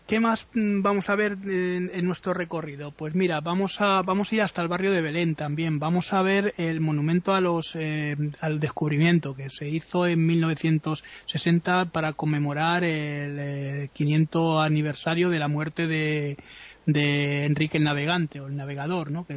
[0.07, 2.91] ¿Qué más mm, vamos a ver en, nuestro recorrido?
[2.91, 5.79] Pues mira, vamos a, vamos a ir hasta el barrio de Belén también.
[5.79, 11.85] Vamos a ver el monumento a los, eh, al descubrimiento que se hizo en 1960
[11.85, 16.37] para conmemorar el 500 eh, aniversario de la muerte de,
[16.85, 19.25] de Enrique el Navegante o el Navegador, ¿no?
[19.25, 19.35] Que,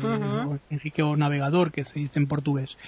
[0.70, 2.78] Enrique o Navegador, que se dice en portugués.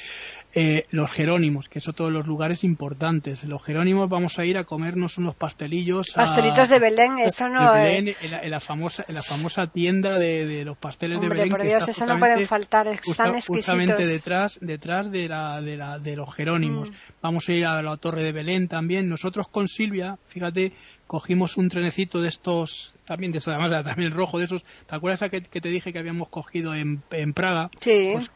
[0.57, 3.43] Eh, los Jerónimos, que son todos los lugares importantes.
[3.43, 6.12] Los Jerónimos vamos a ir a comernos unos pastelillos.
[6.14, 7.73] Pastelitos de Belén, eso no.
[7.73, 11.51] Belén, en, la, famosa, en la famosa tienda de, los pasteles de Belén.
[11.51, 16.14] Por Dios, eso no pueden faltar, están Justamente detrás, detrás de, la, de, la, de
[16.14, 16.90] los Jerónimos.
[16.90, 16.95] Mm.
[17.21, 19.09] Vamos a ir a la Torre de Belén también.
[19.09, 20.73] Nosotros con Silvia, fíjate,
[21.09, 24.62] cogimos un trenecito de estos, también de estos, además también el rojo de esos.
[24.87, 27.71] ¿Te acuerdas que, que te dije que habíamos cogido en, en Praga?
[27.81, 28.11] Sí.
[28.14, 28.31] Pues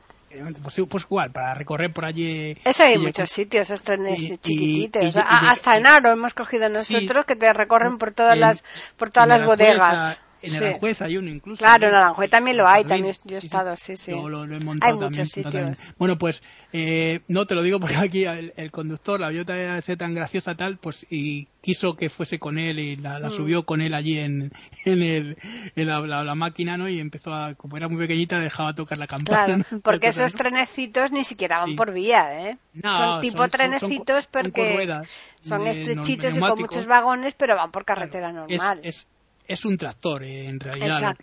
[0.63, 2.57] pues, pues, igual, para recorrer por allí.
[2.65, 5.17] Eso hay muchos sitios, esos trenes chiquititos.
[5.17, 8.65] hasta en Aro hemos cogido nosotros que te recorren por todas las
[8.97, 10.19] por todas las bodegas.
[10.43, 11.65] En Aranjuez hay uno incluso.
[11.65, 14.13] Claro, en Aranjuez también lo hay, también yo he estado, sí, sí.
[14.13, 15.93] lo, he montado hay muchos sitios.
[15.99, 20.55] Bueno, pues eh, no te lo digo porque aquí el, conductor la vio tan graciosa
[20.55, 23.33] tal, pues y quiso que fuese con él y la, mm.
[23.33, 24.53] subió con él allí en,
[24.85, 25.37] en, el,
[25.75, 26.89] en la, máquina, ¿no?
[26.89, 29.65] Y empezó a, como era muy pequeñita, dejaba tocar la campana.
[29.65, 32.59] Claro, porque esos trenecitos ni siquiera van por vía, ¿eh?
[32.81, 34.89] son tipo trenecitos porque
[35.41, 39.07] son, estrechitos y con muchos vagones, pero van por carretera normal es
[39.65, 41.17] un tractor eh, en realidad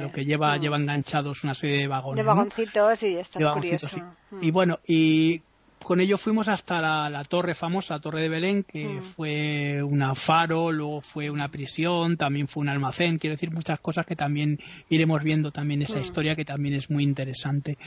[0.00, 0.60] lo que, lleva mm.
[0.60, 3.96] lleva enganchados una serie de vagones de vagoncitos y está curioso
[4.30, 4.42] mm.
[4.42, 5.42] y bueno y
[5.86, 9.02] con ello fuimos hasta la, torre famosa, la torre de Belén, que mm.
[9.14, 14.04] fue una faro, luego fue una prisión, también fue un almacén, quiero decir muchas cosas
[14.04, 17.78] que también iremos viendo también esa historia que también es muy interesante.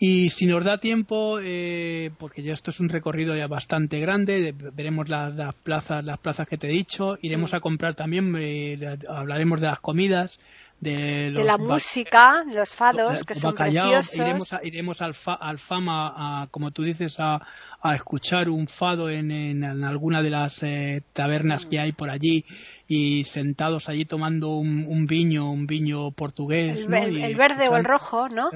[0.00, 4.54] Y si nos da tiempo, eh, porque ya esto es un recorrido ya bastante grande,
[4.72, 9.60] veremos las plazas, las plazas que te he dicho, iremos a comprar también, eh, hablaremos
[9.60, 10.38] de las comidas,
[10.80, 14.14] de, la música, los fados, que son preciosos.
[14.14, 17.40] Iremos, iremos al, al Fama, como tú dices, a,
[17.80, 22.44] a escuchar un fado en, en, alguna de las eh, tabernas que hay por allí
[22.86, 26.78] y sentados allí tomando un, un viño, un viño portugués.
[26.80, 28.50] El, verde o el rojo, ¿no?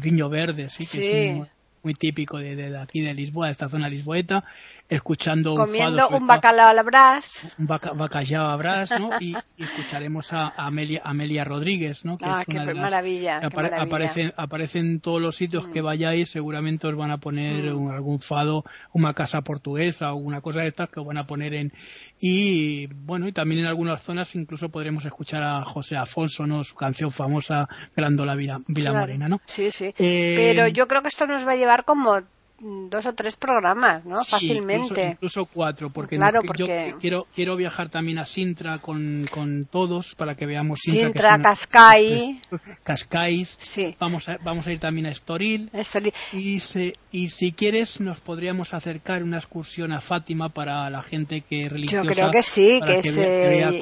[0.00, 1.48] viño verde, sí, que es
[1.88, 4.44] muy, típico de, de, aquí de Lisboa, de esta zona lisboeta
[4.88, 7.42] escuchando Comiendo un, bacalao a la brás.
[7.58, 9.10] Un bacalao a brás, ¿no?
[9.20, 12.16] Y, escucharemos a Amelia, Amelia Rodríguez, ¿no?
[12.16, 13.40] Que ah, es una de maravilla,
[13.78, 15.84] Aparecen, aparecen en todos los sitios que mm.
[15.84, 17.90] vayáis, seguramente os van a poner mm.
[17.90, 21.54] algún fado, una casa portuguesa o una cosa de estas que os van a poner
[21.54, 21.72] en...
[22.20, 26.64] Y bueno, y también en algunas zonas incluso podremos escuchar a José Afonso, ¿no?
[26.64, 29.40] Su canción famosa, Grandola Vila, Vila Morena, ¿no?
[29.46, 29.94] Sí, sí.
[29.98, 32.20] Eh, Pero yo creo que esto nos va a llevar como
[32.60, 34.24] dos o tres programas, ¿no?
[34.24, 35.10] Fácilmente.
[35.12, 36.66] Incluso, cuatro, porque, claro, yo
[36.98, 41.06] quiero, quiero viajar también a Sintra con, con todos para que veamos Sintra.
[41.06, 42.36] Sintra, Cascais.
[42.82, 43.56] Cascais.
[43.60, 43.94] Sí.
[43.98, 45.70] Vamos a, vamos a ir también a Estoril.
[45.72, 46.12] Estoril.
[46.32, 51.42] Y, se, y si quieres nos podríamos acercar una excursión a Fátima para la gente
[51.42, 52.04] que religiosa.
[52.04, 53.14] Yo creo que sí, que, es,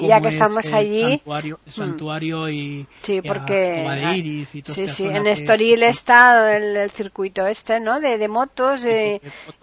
[0.03, 1.03] ya que estamos allí.
[1.03, 1.75] El santuario, el mm.
[1.75, 3.87] santuario y, sí, porque,
[4.17, 8.01] Iris y Sí, sí, en Estoril está el, circuito este, ¿no?
[8.01, 8.66] De, de motos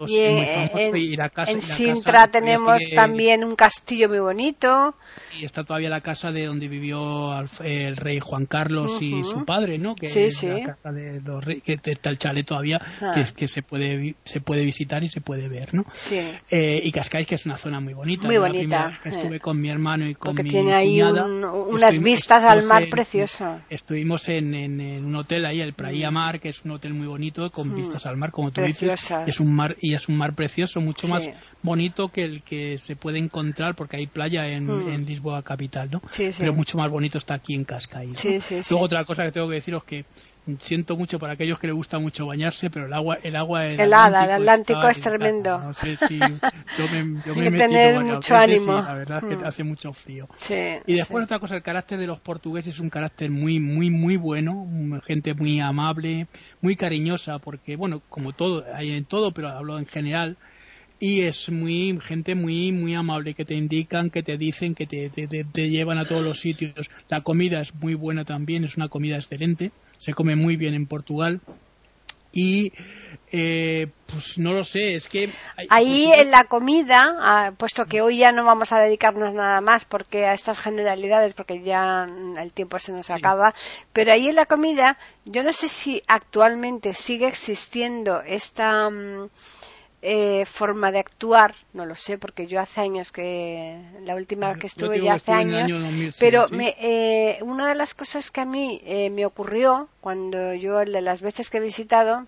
[0.06, 4.94] y en, Sintra tenemos también un castillo muy bonito.
[5.38, 9.78] Y está todavía la casa de donde vivió el rey Juan Carlos y su padre,
[9.78, 9.94] ¿no?
[9.94, 12.80] Que es la casa de los reyes, que está el chalet todavía,
[13.14, 13.34] que, es, ah.
[13.36, 15.84] que se puede se puede visitar y se puede ver, ¿no?
[15.94, 16.18] Sí.
[16.50, 18.26] Eh, y Cascais, que es una zona muy bonita.
[18.26, 19.00] Muy bonita.
[19.04, 23.62] estuve con mi hermano y con Porque mi tiene ahí unas vistas al mar preciosas.
[23.68, 26.14] Estuvimos en, en, un hotel ahí, el Praia mm.
[26.14, 27.76] Mar, que es un hotel muy bonito con mm.
[27.76, 28.93] vistas al mar, como tú dices
[29.26, 31.28] es un mar y es un mar precioso, mucho más
[31.62, 35.04] bonito que el que se puede encontrar porque hay playa en, hmm.
[35.04, 36.02] Lisboa capital, ¿no?
[36.16, 38.24] Pero mucho más bonito está aquí en Cascais.
[38.70, 40.04] Luego otra cosa que tengo que deciros que
[40.58, 43.80] siento mucho para aquellos que les gusta mucho bañarse, pero el agua, el agua el
[43.92, 45.58] Atlántico, el Atlántico es tremendo.
[45.58, 48.74] No sé si yo me, yo Hay que tener mucho ánimo.
[48.74, 49.46] la verdad es que hmm.
[49.46, 50.28] hace mucho frío.
[50.86, 54.16] y después otra cosa, el carácter de los portugueses es un carácter muy, muy, muy
[54.16, 54.66] bueno,
[55.06, 56.26] gente muy amable,
[56.60, 60.36] muy cariñosa, porque bueno, como todo, hay en todo, pero hablo en general,
[61.00, 65.10] y es muy gente muy muy amable que te indican que te dicen que te,
[65.10, 69.16] te, llevan a todos los sitios la comida es muy buena también es una comida
[69.16, 71.40] excelente se come muy bien en Portugal.
[72.32, 72.72] Y
[73.30, 75.32] eh, pues no lo sé, es que...
[75.68, 79.84] Ahí en la comida, ah, puesto que hoy ya no vamos a dedicarnos nada más
[79.84, 82.06] porque a estas generalidades, porque ya
[82.38, 83.54] el tiempo se nos acaba,
[83.92, 88.90] pero ahí en la comida, yo no sé si actualmente sigue existiendo esta...
[90.06, 94.66] Eh, forma de actuar, no lo sé, porque yo hace años que, la última que
[94.66, 95.72] estuve ya hace años,
[96.20, 100.84] pero me, eh, una de las cosas que a mí eh, me ocurrió cuando yo,
[100.84, 102.26] las veces que he visitado,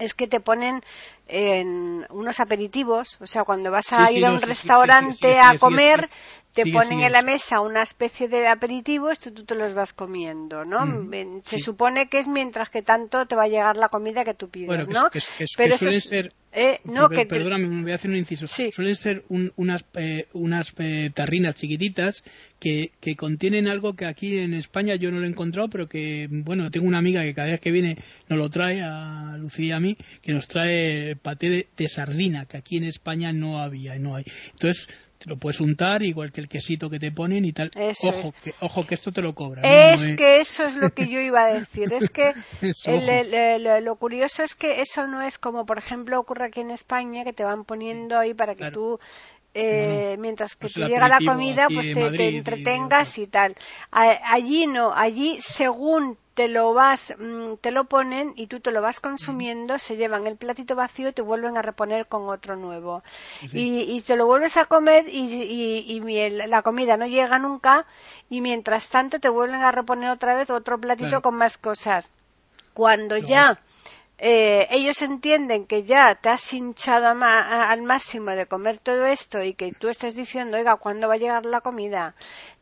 [0.00, 0.80] es que te ponen
[1.26, 6.10] en unos aperitivos, o sea, cuando vas a ir a un restaurante a comer,
[6.52, 10.64] te ponen en la mesa una especie de aperitivos, tú, tú te los vas comiendo,
[10.64, 10.86] ¿no?
[11.44, 14.48] Se supone que es mientras que tanto te va a llegar la comida que tú
[14.48, 15.10] pides, ¿no?
[15.56, 18.46] Pero suelen ser eh, no, que perdóname, me voy a hacer un inciso.
[18.46, 22.22] Suelen ser unas, eh, unas eh, tarrinas chiquititas
[22.60, 26.28] que, que, contienen algo que aquí en España yo no lo he encontrado, pero que,
[26.30, 27.96] bueno, tengo una amiga que cada vez que viene
[28.28, 32.56] nos lo trae a Lucía y a mí, que nos trae paté de, sardina, que
[32.56, 34.24] aquí en España no había, no hay.
[34.52, 37.70] Entonces, te lo puedes untar igual que el quesito que te ponen y tal.
[37.76, 39.64] ojo, que, ojo que esto te lo cobran.
[39.64, 41.92] Es que eso es lo que yo iba a decir.
[41.92, 42.32] Es que
[43.82, 47.32] lo curioso es que eso no es como, por ejemplo, ocurre aquí en España, que
[47.32, 48.98] te van poniendo ahí para que tú
[49.54, 53.54] eh, mientras que te llega la comida, pues te, entretengas y, tal.
[53.90, 58.82] allí no, allí según te lo vas, mm, te lo ponen y tú te lo
[58.82, 63.04] vas consumiendo, se llevan el platito vacío y te vuelven a reponer con otro nuevo.
[63.52, 67.86] Y, te lo vuelves a comer y, y, la comida no llega nunca
[68.28, 72.06] y mientras tanto te vuelven a reponer otra vez otro platito con más cosas.
[72.74, 73.60] Cuando ya
[74.26, 79.52] eh, ellos entienden que ya te has hinchado al máximo de comer todo esto y
[79.52, 82.14] que tú estás diciendo, oiga, ¿cuándo va a llegar la comida?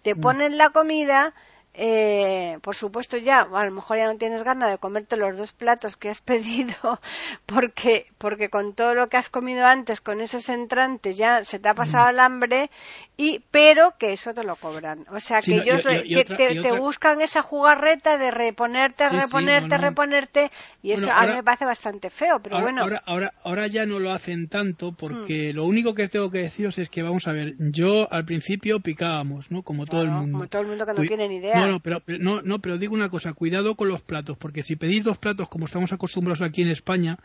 [0.03, 0.21] Te mm.
[0.21, 1.35] ponen la comida
[1.75, 5.53] eh, por supuesto ya, a lo mejor ya no tienes ganas de comerte los dos
[5.53, 7.01] platos que has pedido
[7.47, 11.69] porque, porque con todo lo que has comido antes, con esos entrantes ya se te
[11.69, 12.71] ha pasado el hambre,
[13.17, 15.07] y, pero que eso te lo cobran.
[15.11, 20.51] O sea, que ellos te, buscan esa jugarreta de reponerte, reponerte, reponerte,
[20.83, 22.83] y eso a mí me parece bastante feo, pero bueno.
[22.83, 25.57] Ahora, ahora, ahora ya no lo hacen tanto porque hmm.
[25.57, 29.51] lo único que tengo que deciros es que vamos a ver, yo al principio picábamos,
[29.51, 29.63] ¿no?
[29.63, 30.39] Como todo el mundo.
[30.39, 31.62] Como todo el mundo que no tiene ni idea.
[31.67, 34.77] No, no, pero, no, no, pero digo una cosa, cuidado con los platos, porque si
[34.77, 37.19] pedís dos platos como estamos acostumbrados aquí en España,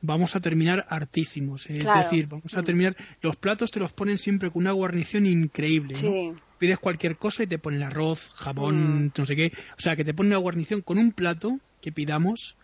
[0.00, 1.66] vamos a terminar hartísimos.
[1.66, 2.64] Es decir, vamos a mm.
[2.64, 2.96] terminar.
[3.20, 5.94] Los platos te los ponen siempre con una guarnición increíble.
[6.02, 6.36] ¿no?
[6.58, 9.12] Pides cualquier cosa y te ponen arroz, jabón, mm.
[9.16, 9.52] no sé qué.
[9.78, 12.56] O sea, que te ponen una guarnición con un plato que pidamos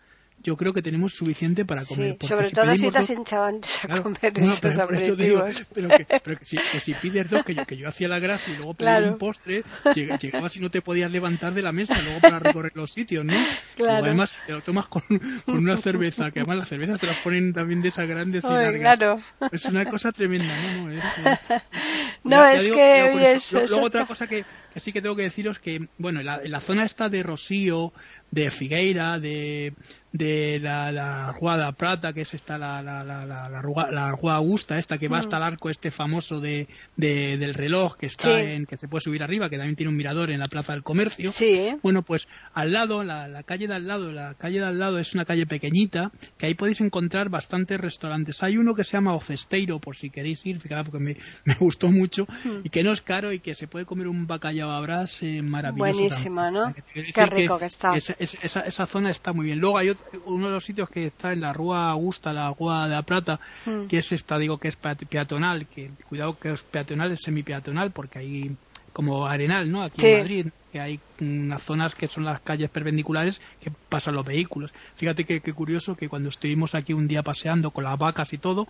[0.43, 2.17] yo creo que tenemos suficiente para comer.
[2.19, 5.65] Sí, sobre todo si has hinchado antes a comer esos aperitivos.
[5.73, 8.19] pero, que, pero que, si, que, si, pides dos, que yo, que yo hacía la
[8.19, 9.63] gracia y luego pedí un postre,
[9.95, 13.33] llegabas y no te podías levantar de la mesa luego para recorrer los sitios, ¿no?
[13.75, 14.05] Claro.
[14.05, 15.03] además te lo tomas con,
[15.45, 19.21] con, una cerveza, que además las cervezas te las ponen también de esa grande Claro.
[19.51, 20.85] Es una cosa tremenda, ¿no?
[20.85, 21.03] No, es,
[22.23, 23.67] no, es que...
[23.67, 26.59] luego otra cosa que, sí que tengo que deciros que, bueno, en la, en la
[26.59, 27.93] zona esta de Rocío,
[28.31, 29.73] de Figueira, de
[30.11, 35.07] de la, la Rua Prata, que es esta la, la, la, Rua Augusta, esta que
[35.07, 38.87] va hasta el arco este famoso de, de del reloj que está en, que se
[38.87, 41.31] puede subir arriba, que también tiene un mirador en la Plaza del Comercio.
[41.31, 41.69] Sí.
[41.81, 44.99] Bueno, pues al lado, la, la calle de al lado, la calle de al lado
[44.99, 48.43] es una calle pequeñita, que ahí podéis encontrar bastantes restaurantes.
[48.43, 51.89] Hay uno que se llama Ocesteiro, por si queréis ir, fíjate, porque me, me gustó
[51.89, 52.27] mucho,
[52.63, 55.41] y que no es caro y que se puede comer un bacalao a brás eh,
[55.41, 55.93] maravilloso.
[55.93, 56.73] Buenísimo, ¿no?
[56.93, 57.95] Qué rico que, está.
[57.95, 59.59] Esa, esa, esa, zona está muy bien.
[59.59, 62.87] Luego hay otro, uno de los sitios que está en la Rúa Augusta, la Rúa
[62.87, 63.87] de la Plata, hmm.
[63.87, 68.19] que es esta, digo que es peatonal, que cuidado que es peatonal, es semi-peatonal, porque
[68.19, 68.55] hay
[68.93, 69.83] como arenal, ¿no?
[69.83, 74.25] Aquí en Madrid, que hay unas zonas que son las calles perpendiculares que pasan los
[74.25, 74.73] vehículos.
[74.95, 78.67] Fíjate que, curioso que cuando estuvimos aquí un día paseando con las vacas y todo,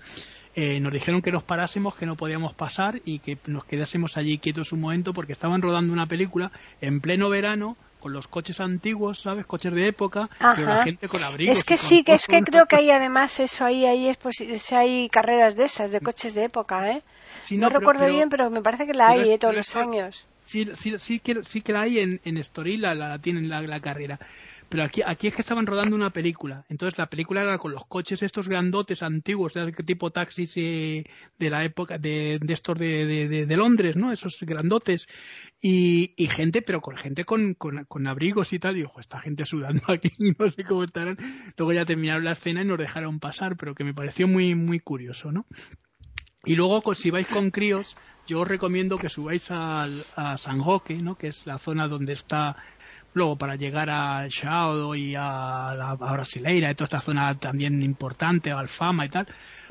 [0.55, 4.37] eh, nos dijeron que nos parásemos, que no podíamos pasar y que nos quedásemos allí
[4.39, 9.21] quietos un momento porque estaban rodando una película en pleno verano con los coches antiguos,
[9.21, 9.45] ¿sabes?
[9.45, 11.59] Coches de época, pero la gente con abrigos.
[11.59, 14.17] Es que sí, que es que creo que hay además eso ahí, ahí es
[14.59, 17.03] si hay carreras de esas, de coches de época, ¿eh?
[17.57, 19.37] No, recuerdo bien, pero me parece que la hay ¿eh?
[19.37, 20.27] todos los años.
[20.45, 23.61] Sí, sí, sí, que, sí que la hay en, en Estoril, la, la tienen la,
[23.61, 24.19] la carrera.
[24.71, 26.63] Pero aquí, aquí es que estaban rodando una película.
[26.69, 31.03] Entonces la película era con los coches estos grandotes antiguos, de tipo taxis eh,
[31.37, 34.13] de la época de, de estos de, de, Londres, ¿no?
[34.13, 35.07] Esos grandotes.
[35.61, 38.77] Y, y gente, pero con gente con, con, con, abrigos y tal.
[38.77, 41.17] Y ojo, esta gente sudando aquí, no sé cómo estarán.
[41.57, 44.79] Luego ya terminaron la escena y nos dejaron pasar, pero que me pareció muy, muy
[44.79, 45.45] curioso, ¿no?
[46.45, 47.95] Y luego, si vais con críos,
[48.27, 51.15] yo os recomiendo que subáis al, a San Roque, ¿no?
[51.15, 52.55] que es la zona donde está
[53.13, 58.51] Luego, para llegar a Chao y a la Brasileira, y toda esta zona también importante,
[58.51, 59.27] Alfama y tal,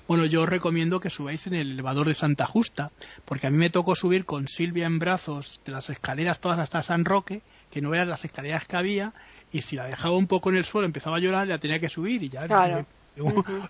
[0.07, 2.91] bueno, yo os recomiendo que subáis en el elevador de Santa Justa,
[3.25, 6.83] porque a mí me tocó subir con Silvia en brazos de las escaleras todas hasta
[6.83, 9.15] San Roque, que no veas las escaleras que había,
[9.53, 11.89] y si la dejaba un poco en el suelo empezaba a llorar, la tenía que
[11.89, 12.43] subir y ya.
[12.43, 12.85] Claro.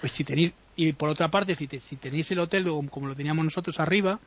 [0.00, 3.44] pues si tenéis y por otra parte si, si tenéis el hotel como, lo teníamos
[3.44, 4.20] nosotros arriba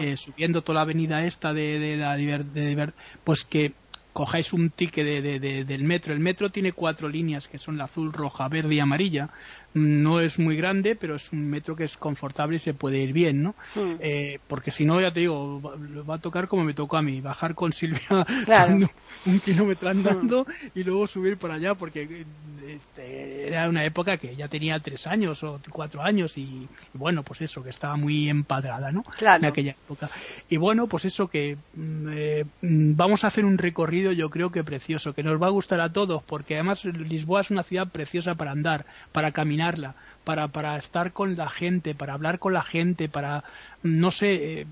[0.00, 2.92] eh, subiendo toda la avenida esta de, de, de, de,
[3.24, 3.72] pues que
[4.12, 6.14] cojáis un ticket de, del metro.
[6.14, 9.28] El metro tiene cuatro líneas que son la azul, roja, verde y amarilla
[9.74, 13.12] no es muy grande, pero es un metro que es confortable y se puede ir
[13.12, 13.54] bien, ¿no?
[13.74, 13.96] Hmm.
[13.98, 17.20] Eh, porque si no, ya te digo, va a tocar como me tocó a mí,
[17.20, 18.00] bajar con Silvia
[19.26, 20.78] un kilómetro andando hmm.
[20.78, 22.24] y luego subir por allá, porque
[22.66, 27.42] este, era una época que ya tenía tres años o cuatro años y, bueno, pues
[27.42, 29.02] eso, que estaba muy empadrada, ¿no?
[29.20, 30.08] En aquella época.
[30.48, 34.50] Y bueno, pues eso que mm, eh, mm, vamos a hacer un recorrido, yo creo
[34.50, 37.88] que precioso, que nos va a gustar a todos, porque además Lisboa es una ciudad
[37.88, 42.52] preciosa para andar, para caminar dominarla para, para estar con la gente, para hablar con
[42.52, 43.44] la gente, para,
[43.82, 44.66] no sé, eh,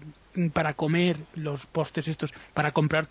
[0.52, 3.06] para comer los postes estos, para comprar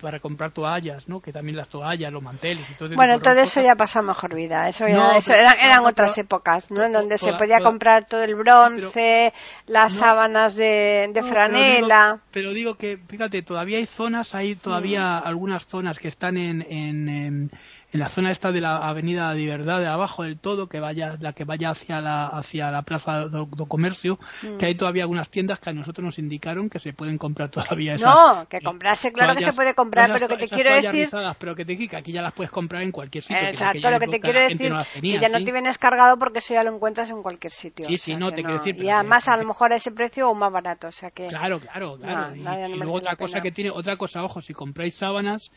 [0.00, 1.20] para comprar toallas, ¿no?
[1.20, 2.68] Que también las toallas, los manteles.
[2.68, 4.68] Entonces, bueno, todo eso ya pasó mejor vida.
[4.68, 6.84] Eso ya, eso eran, otras épocas, ¿no?
[6.84, 9.32] En donde se podía comprar todo el bronce,
[9.66, 12.20] las sábanas de, de franela.
[12.30, 17.08] Pero digo, que, fíjate, todavía hay zonas, hay todavía algunas zonas que están en, en,
[17.08, 17.50] en,
[17.92, 21.32] la zona esta de la Avenida de Verdad de abajo del todo, que vaya, la
[21.32, 24.58] que vaya hacia hacia la, hacia la plaza do, comercio, mm.
[24.58, 27.94] que hay todavía algunas tiendas que a nosotros nos indicaron que se pueden comprar todavía
[27.94, 28.06] esas.
[28.06, 31.08] No, que comprarse, claro que se puede comprar, pero que te quiero decir.
[31.38, 33.48] Pero que te que aquí ya las puedes comprar en cualquier sitio.
[33.48, 36.64] Exacto, lo que te quiero decir, que ya no te vienes cargado porque eso ya
[36.64, 37.84] lo encuentras en cualquier sitio.
[37.86, 38.82] Sí, sí, no, te quiero decir.
[38.82, 41.28] Y además a lo mejor a ese precio o más barato, o sea que.
[41.28, 42.34] Claro, claro, claro.
[42.34, 45.50] y, luego otra cosa que tiene, otra cosa, ojo, si compráis sábanas,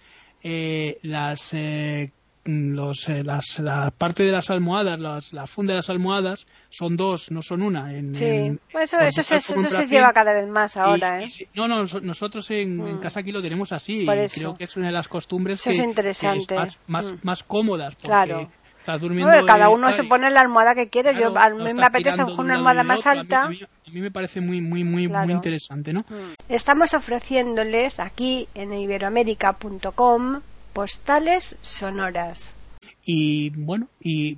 [0.43, 2.11] eh, las eh,
[2.45, 6.95] los, eh, las, la parte de las almohadas, las, la funda de las almohadas son
[6.95, 7.93] dos, no son una.
[7.93, 11.21] En, sí, eso, eso, se, eso se lleva cada vez más ahora.
[11.21, 11.27] ¿eh?
[11.55, 12.99] no, no, nosotros en, mm.
[12.99, 14.01] casa aquí lo tenemos así.
[14.01, 16.55] Y creo que es una de las costumbres que, es interesante.
[16.87, 17.17] más, mm.
[17.23, 17.95] más, cómodas.
[17.95, 18.49] Porque claro.
[18.79, 21.13] Estás durmiendo cada uno se pone la almohada que quiere.
[21.19, 23.43] Yo, a mí me apetece una almohada más alta.
[23.43, 26.01] A mí, me parece muy, muy, muy, muy interesante, ¿no?
[26.01, 26.33] Mm.
[26.47, 30.41] Estamos ofreciéndoles aquí en iberoamérica.com
[30.73, 32.55] postales sonoras.
[33.03, 34.37] Y bueno, y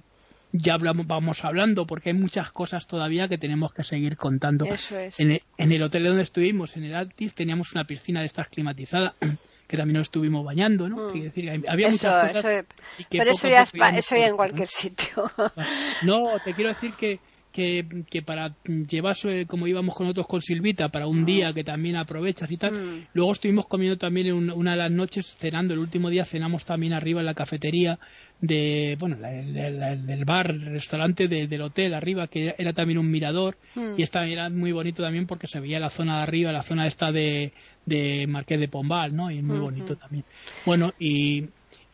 [0.51, 4.65] ya hablamos, vamos hablando porque hay muchas cosas todavía que tenemos que seguir contando.
[4.65, 5.19] Eso es.
[5.19, 9.15] En el, hotel donde estuvimos, en el Altis, teníamos una piscina de estas climatizada
[9.67, 11.09] que también nos estuvimos bañando, ¿no?
[11.09, 11.21] Mm.
[11.21, 12.65] decir, había muchas cosas.
[13.09, 15.31] pero eso ya, es, eso ya en cualquier sitio.
[16.03, 17.19] No, te quiero decir que
[17.51, 19.15] que, que para llevar,
[19.47, 22.73] como íbamos con otros con Silvita, para un día que también aprovechas y tal.
[22.73, 23.07] Mm.
[23.13, 25.73] Luego estuvimos comiendo también en una de las noches, cenando.
[25.73, 27.99] El último día cenamos también arriba en la cafetería
[28.39, 33.57] de, bueno, del bar, el restaurante del hotel arriba, que era también un mirador.
[33.75, 33.93] Mm.
[33.97, 36.87] Y estaba, era muy bonito también porque se veía la zona de arriba, la zona
[36.87, 37.53] esta de,
[37.85, 39.29] de Marqués de Pombal, ¿no?
[39.29, 40.25] Y muy bonito también.
[40.65, 41.45] Bueno, y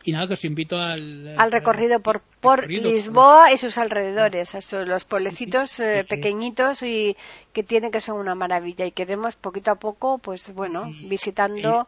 [0.08, 4.58] y nada, que os invito al, al recorrido por, por Lisboa y sus alrededores, a
[4.58, 7.14] esos, los pueblecitos eh, pequeñitos y
[7.52, 11.86] que tienen que son una maravilla y queremos poquito a poco, pues bueno, visitando.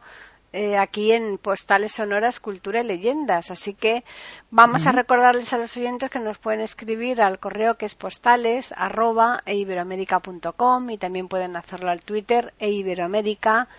[0.53, 3.51] Eh, aquí en Postales Sonoras, Cultura y Leyendas.
[3.51, 4.03] Así que
[4.49, 8.73] vamos a recordarles a los oyentes que nos pueden escribir al correo que es postales
[8.75, 13.69] arroba e y también pueden hacerlo al Twitter e iberoamérica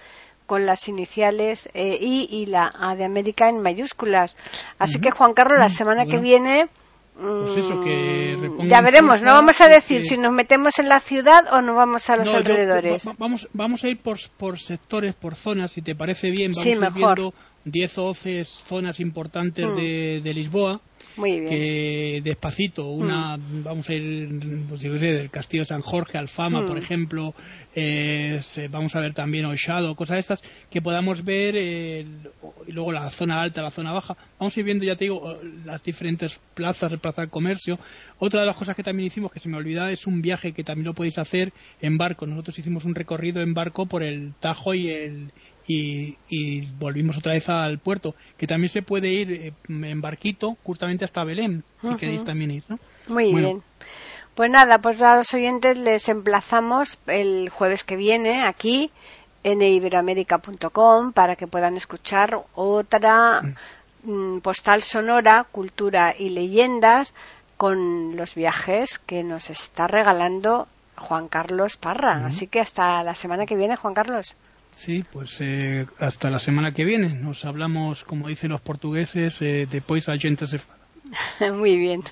[0.46, 4.36] con las iniciales eh, I y la A de América en mayúsculas.
[4.78, 6.68] Así que Juan Carlos, la semana que viene
[7.14, 11.60] pues mm, ya veremos, no vamos a decir si nos metemos en la ciudad o
[11.60, 13.04] no vamos a los alrededores.
[13.18, 16.52] vamos, vamos a ir por, por sectores, por zonas, si te parece bien.
[16.52, 17.34] Vamos a ir viendo
[17.64, 19.76] 10 o 12 zonas importantes mm.
[19.76, 20.80] de, de Lisboa
[21.16, 21.50] muy bien.
[21.50, 23.62] Que despacito, una, mm.
[23.64, 24.28] vamos a ir,
[24.68, 26.82] pues yo sé, del Castillo de San Jorge, Alfama, por mm.
[26.82, 27.34] ejemplo,
[27.74, 28.40] eh,
[28.70, 32.06] vamos a ver también Oshado, cosas de estas, que podamos ver, eh,
[32.66, 34.16] y luego la zona alta, la zona baja.
[34.38, 37.78] Vamos a ir viendo, ya te digo, las diferentes plazas, el plaza del comercio.
[38.18, 40.64] Otra de las cosas que también hicimos, que se me olvidaba, es un viaje que
[40.64, 42.26] también lo podéis hacer en barco.
[42.26, 45.32] Nosotros hicimos un recorrido en barco por el Tajo y el,
[45.66, 51.04] y, volvimos otra vez al puerto, que también se puede ir eh, en barquito justamente
[51.04, 52.64] hasta Belén, si queréis también ir.
[52.68, 52.78] ¿no?
[53.08, 53.62] Muy bien.
[54.34, 58.90] Pues nada, pues a los oyentes les emplazamos el jueves que viene aquí
[59.44, 63.42] en iberoamérica.com para que puedan escuchar otra
[64.02, 67.12] mm, postal sonora, cultura y leyendas
[67.56, 72.24] con los viajes que nos está regalando Juan Carlos Parra.
[72.26, 74.36] Así que hasta la semana que viene, Juan Carlos.
[74.74, 77.08] Sí, pues eh, hasta la semana que viene.
[77.14, 80.60] Nos hablamos, como dicen los portugueses, eh, después a gente se
[81.52, 82.02] Muy bien.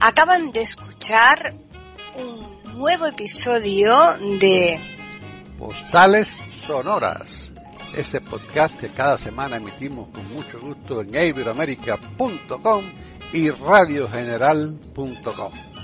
[0.00, 1.54] Acaban de escuchar
[2.16, 4.78] un nuevo episodio de
[5.58, 6.28] Postales
[6.66, 7.35] Sonoras
[7.96, 12.84] ese podcast que cada semana emitimos con mucho gusto en iberoamerica.com
[13.32, 15.75] y radiogeneral.com.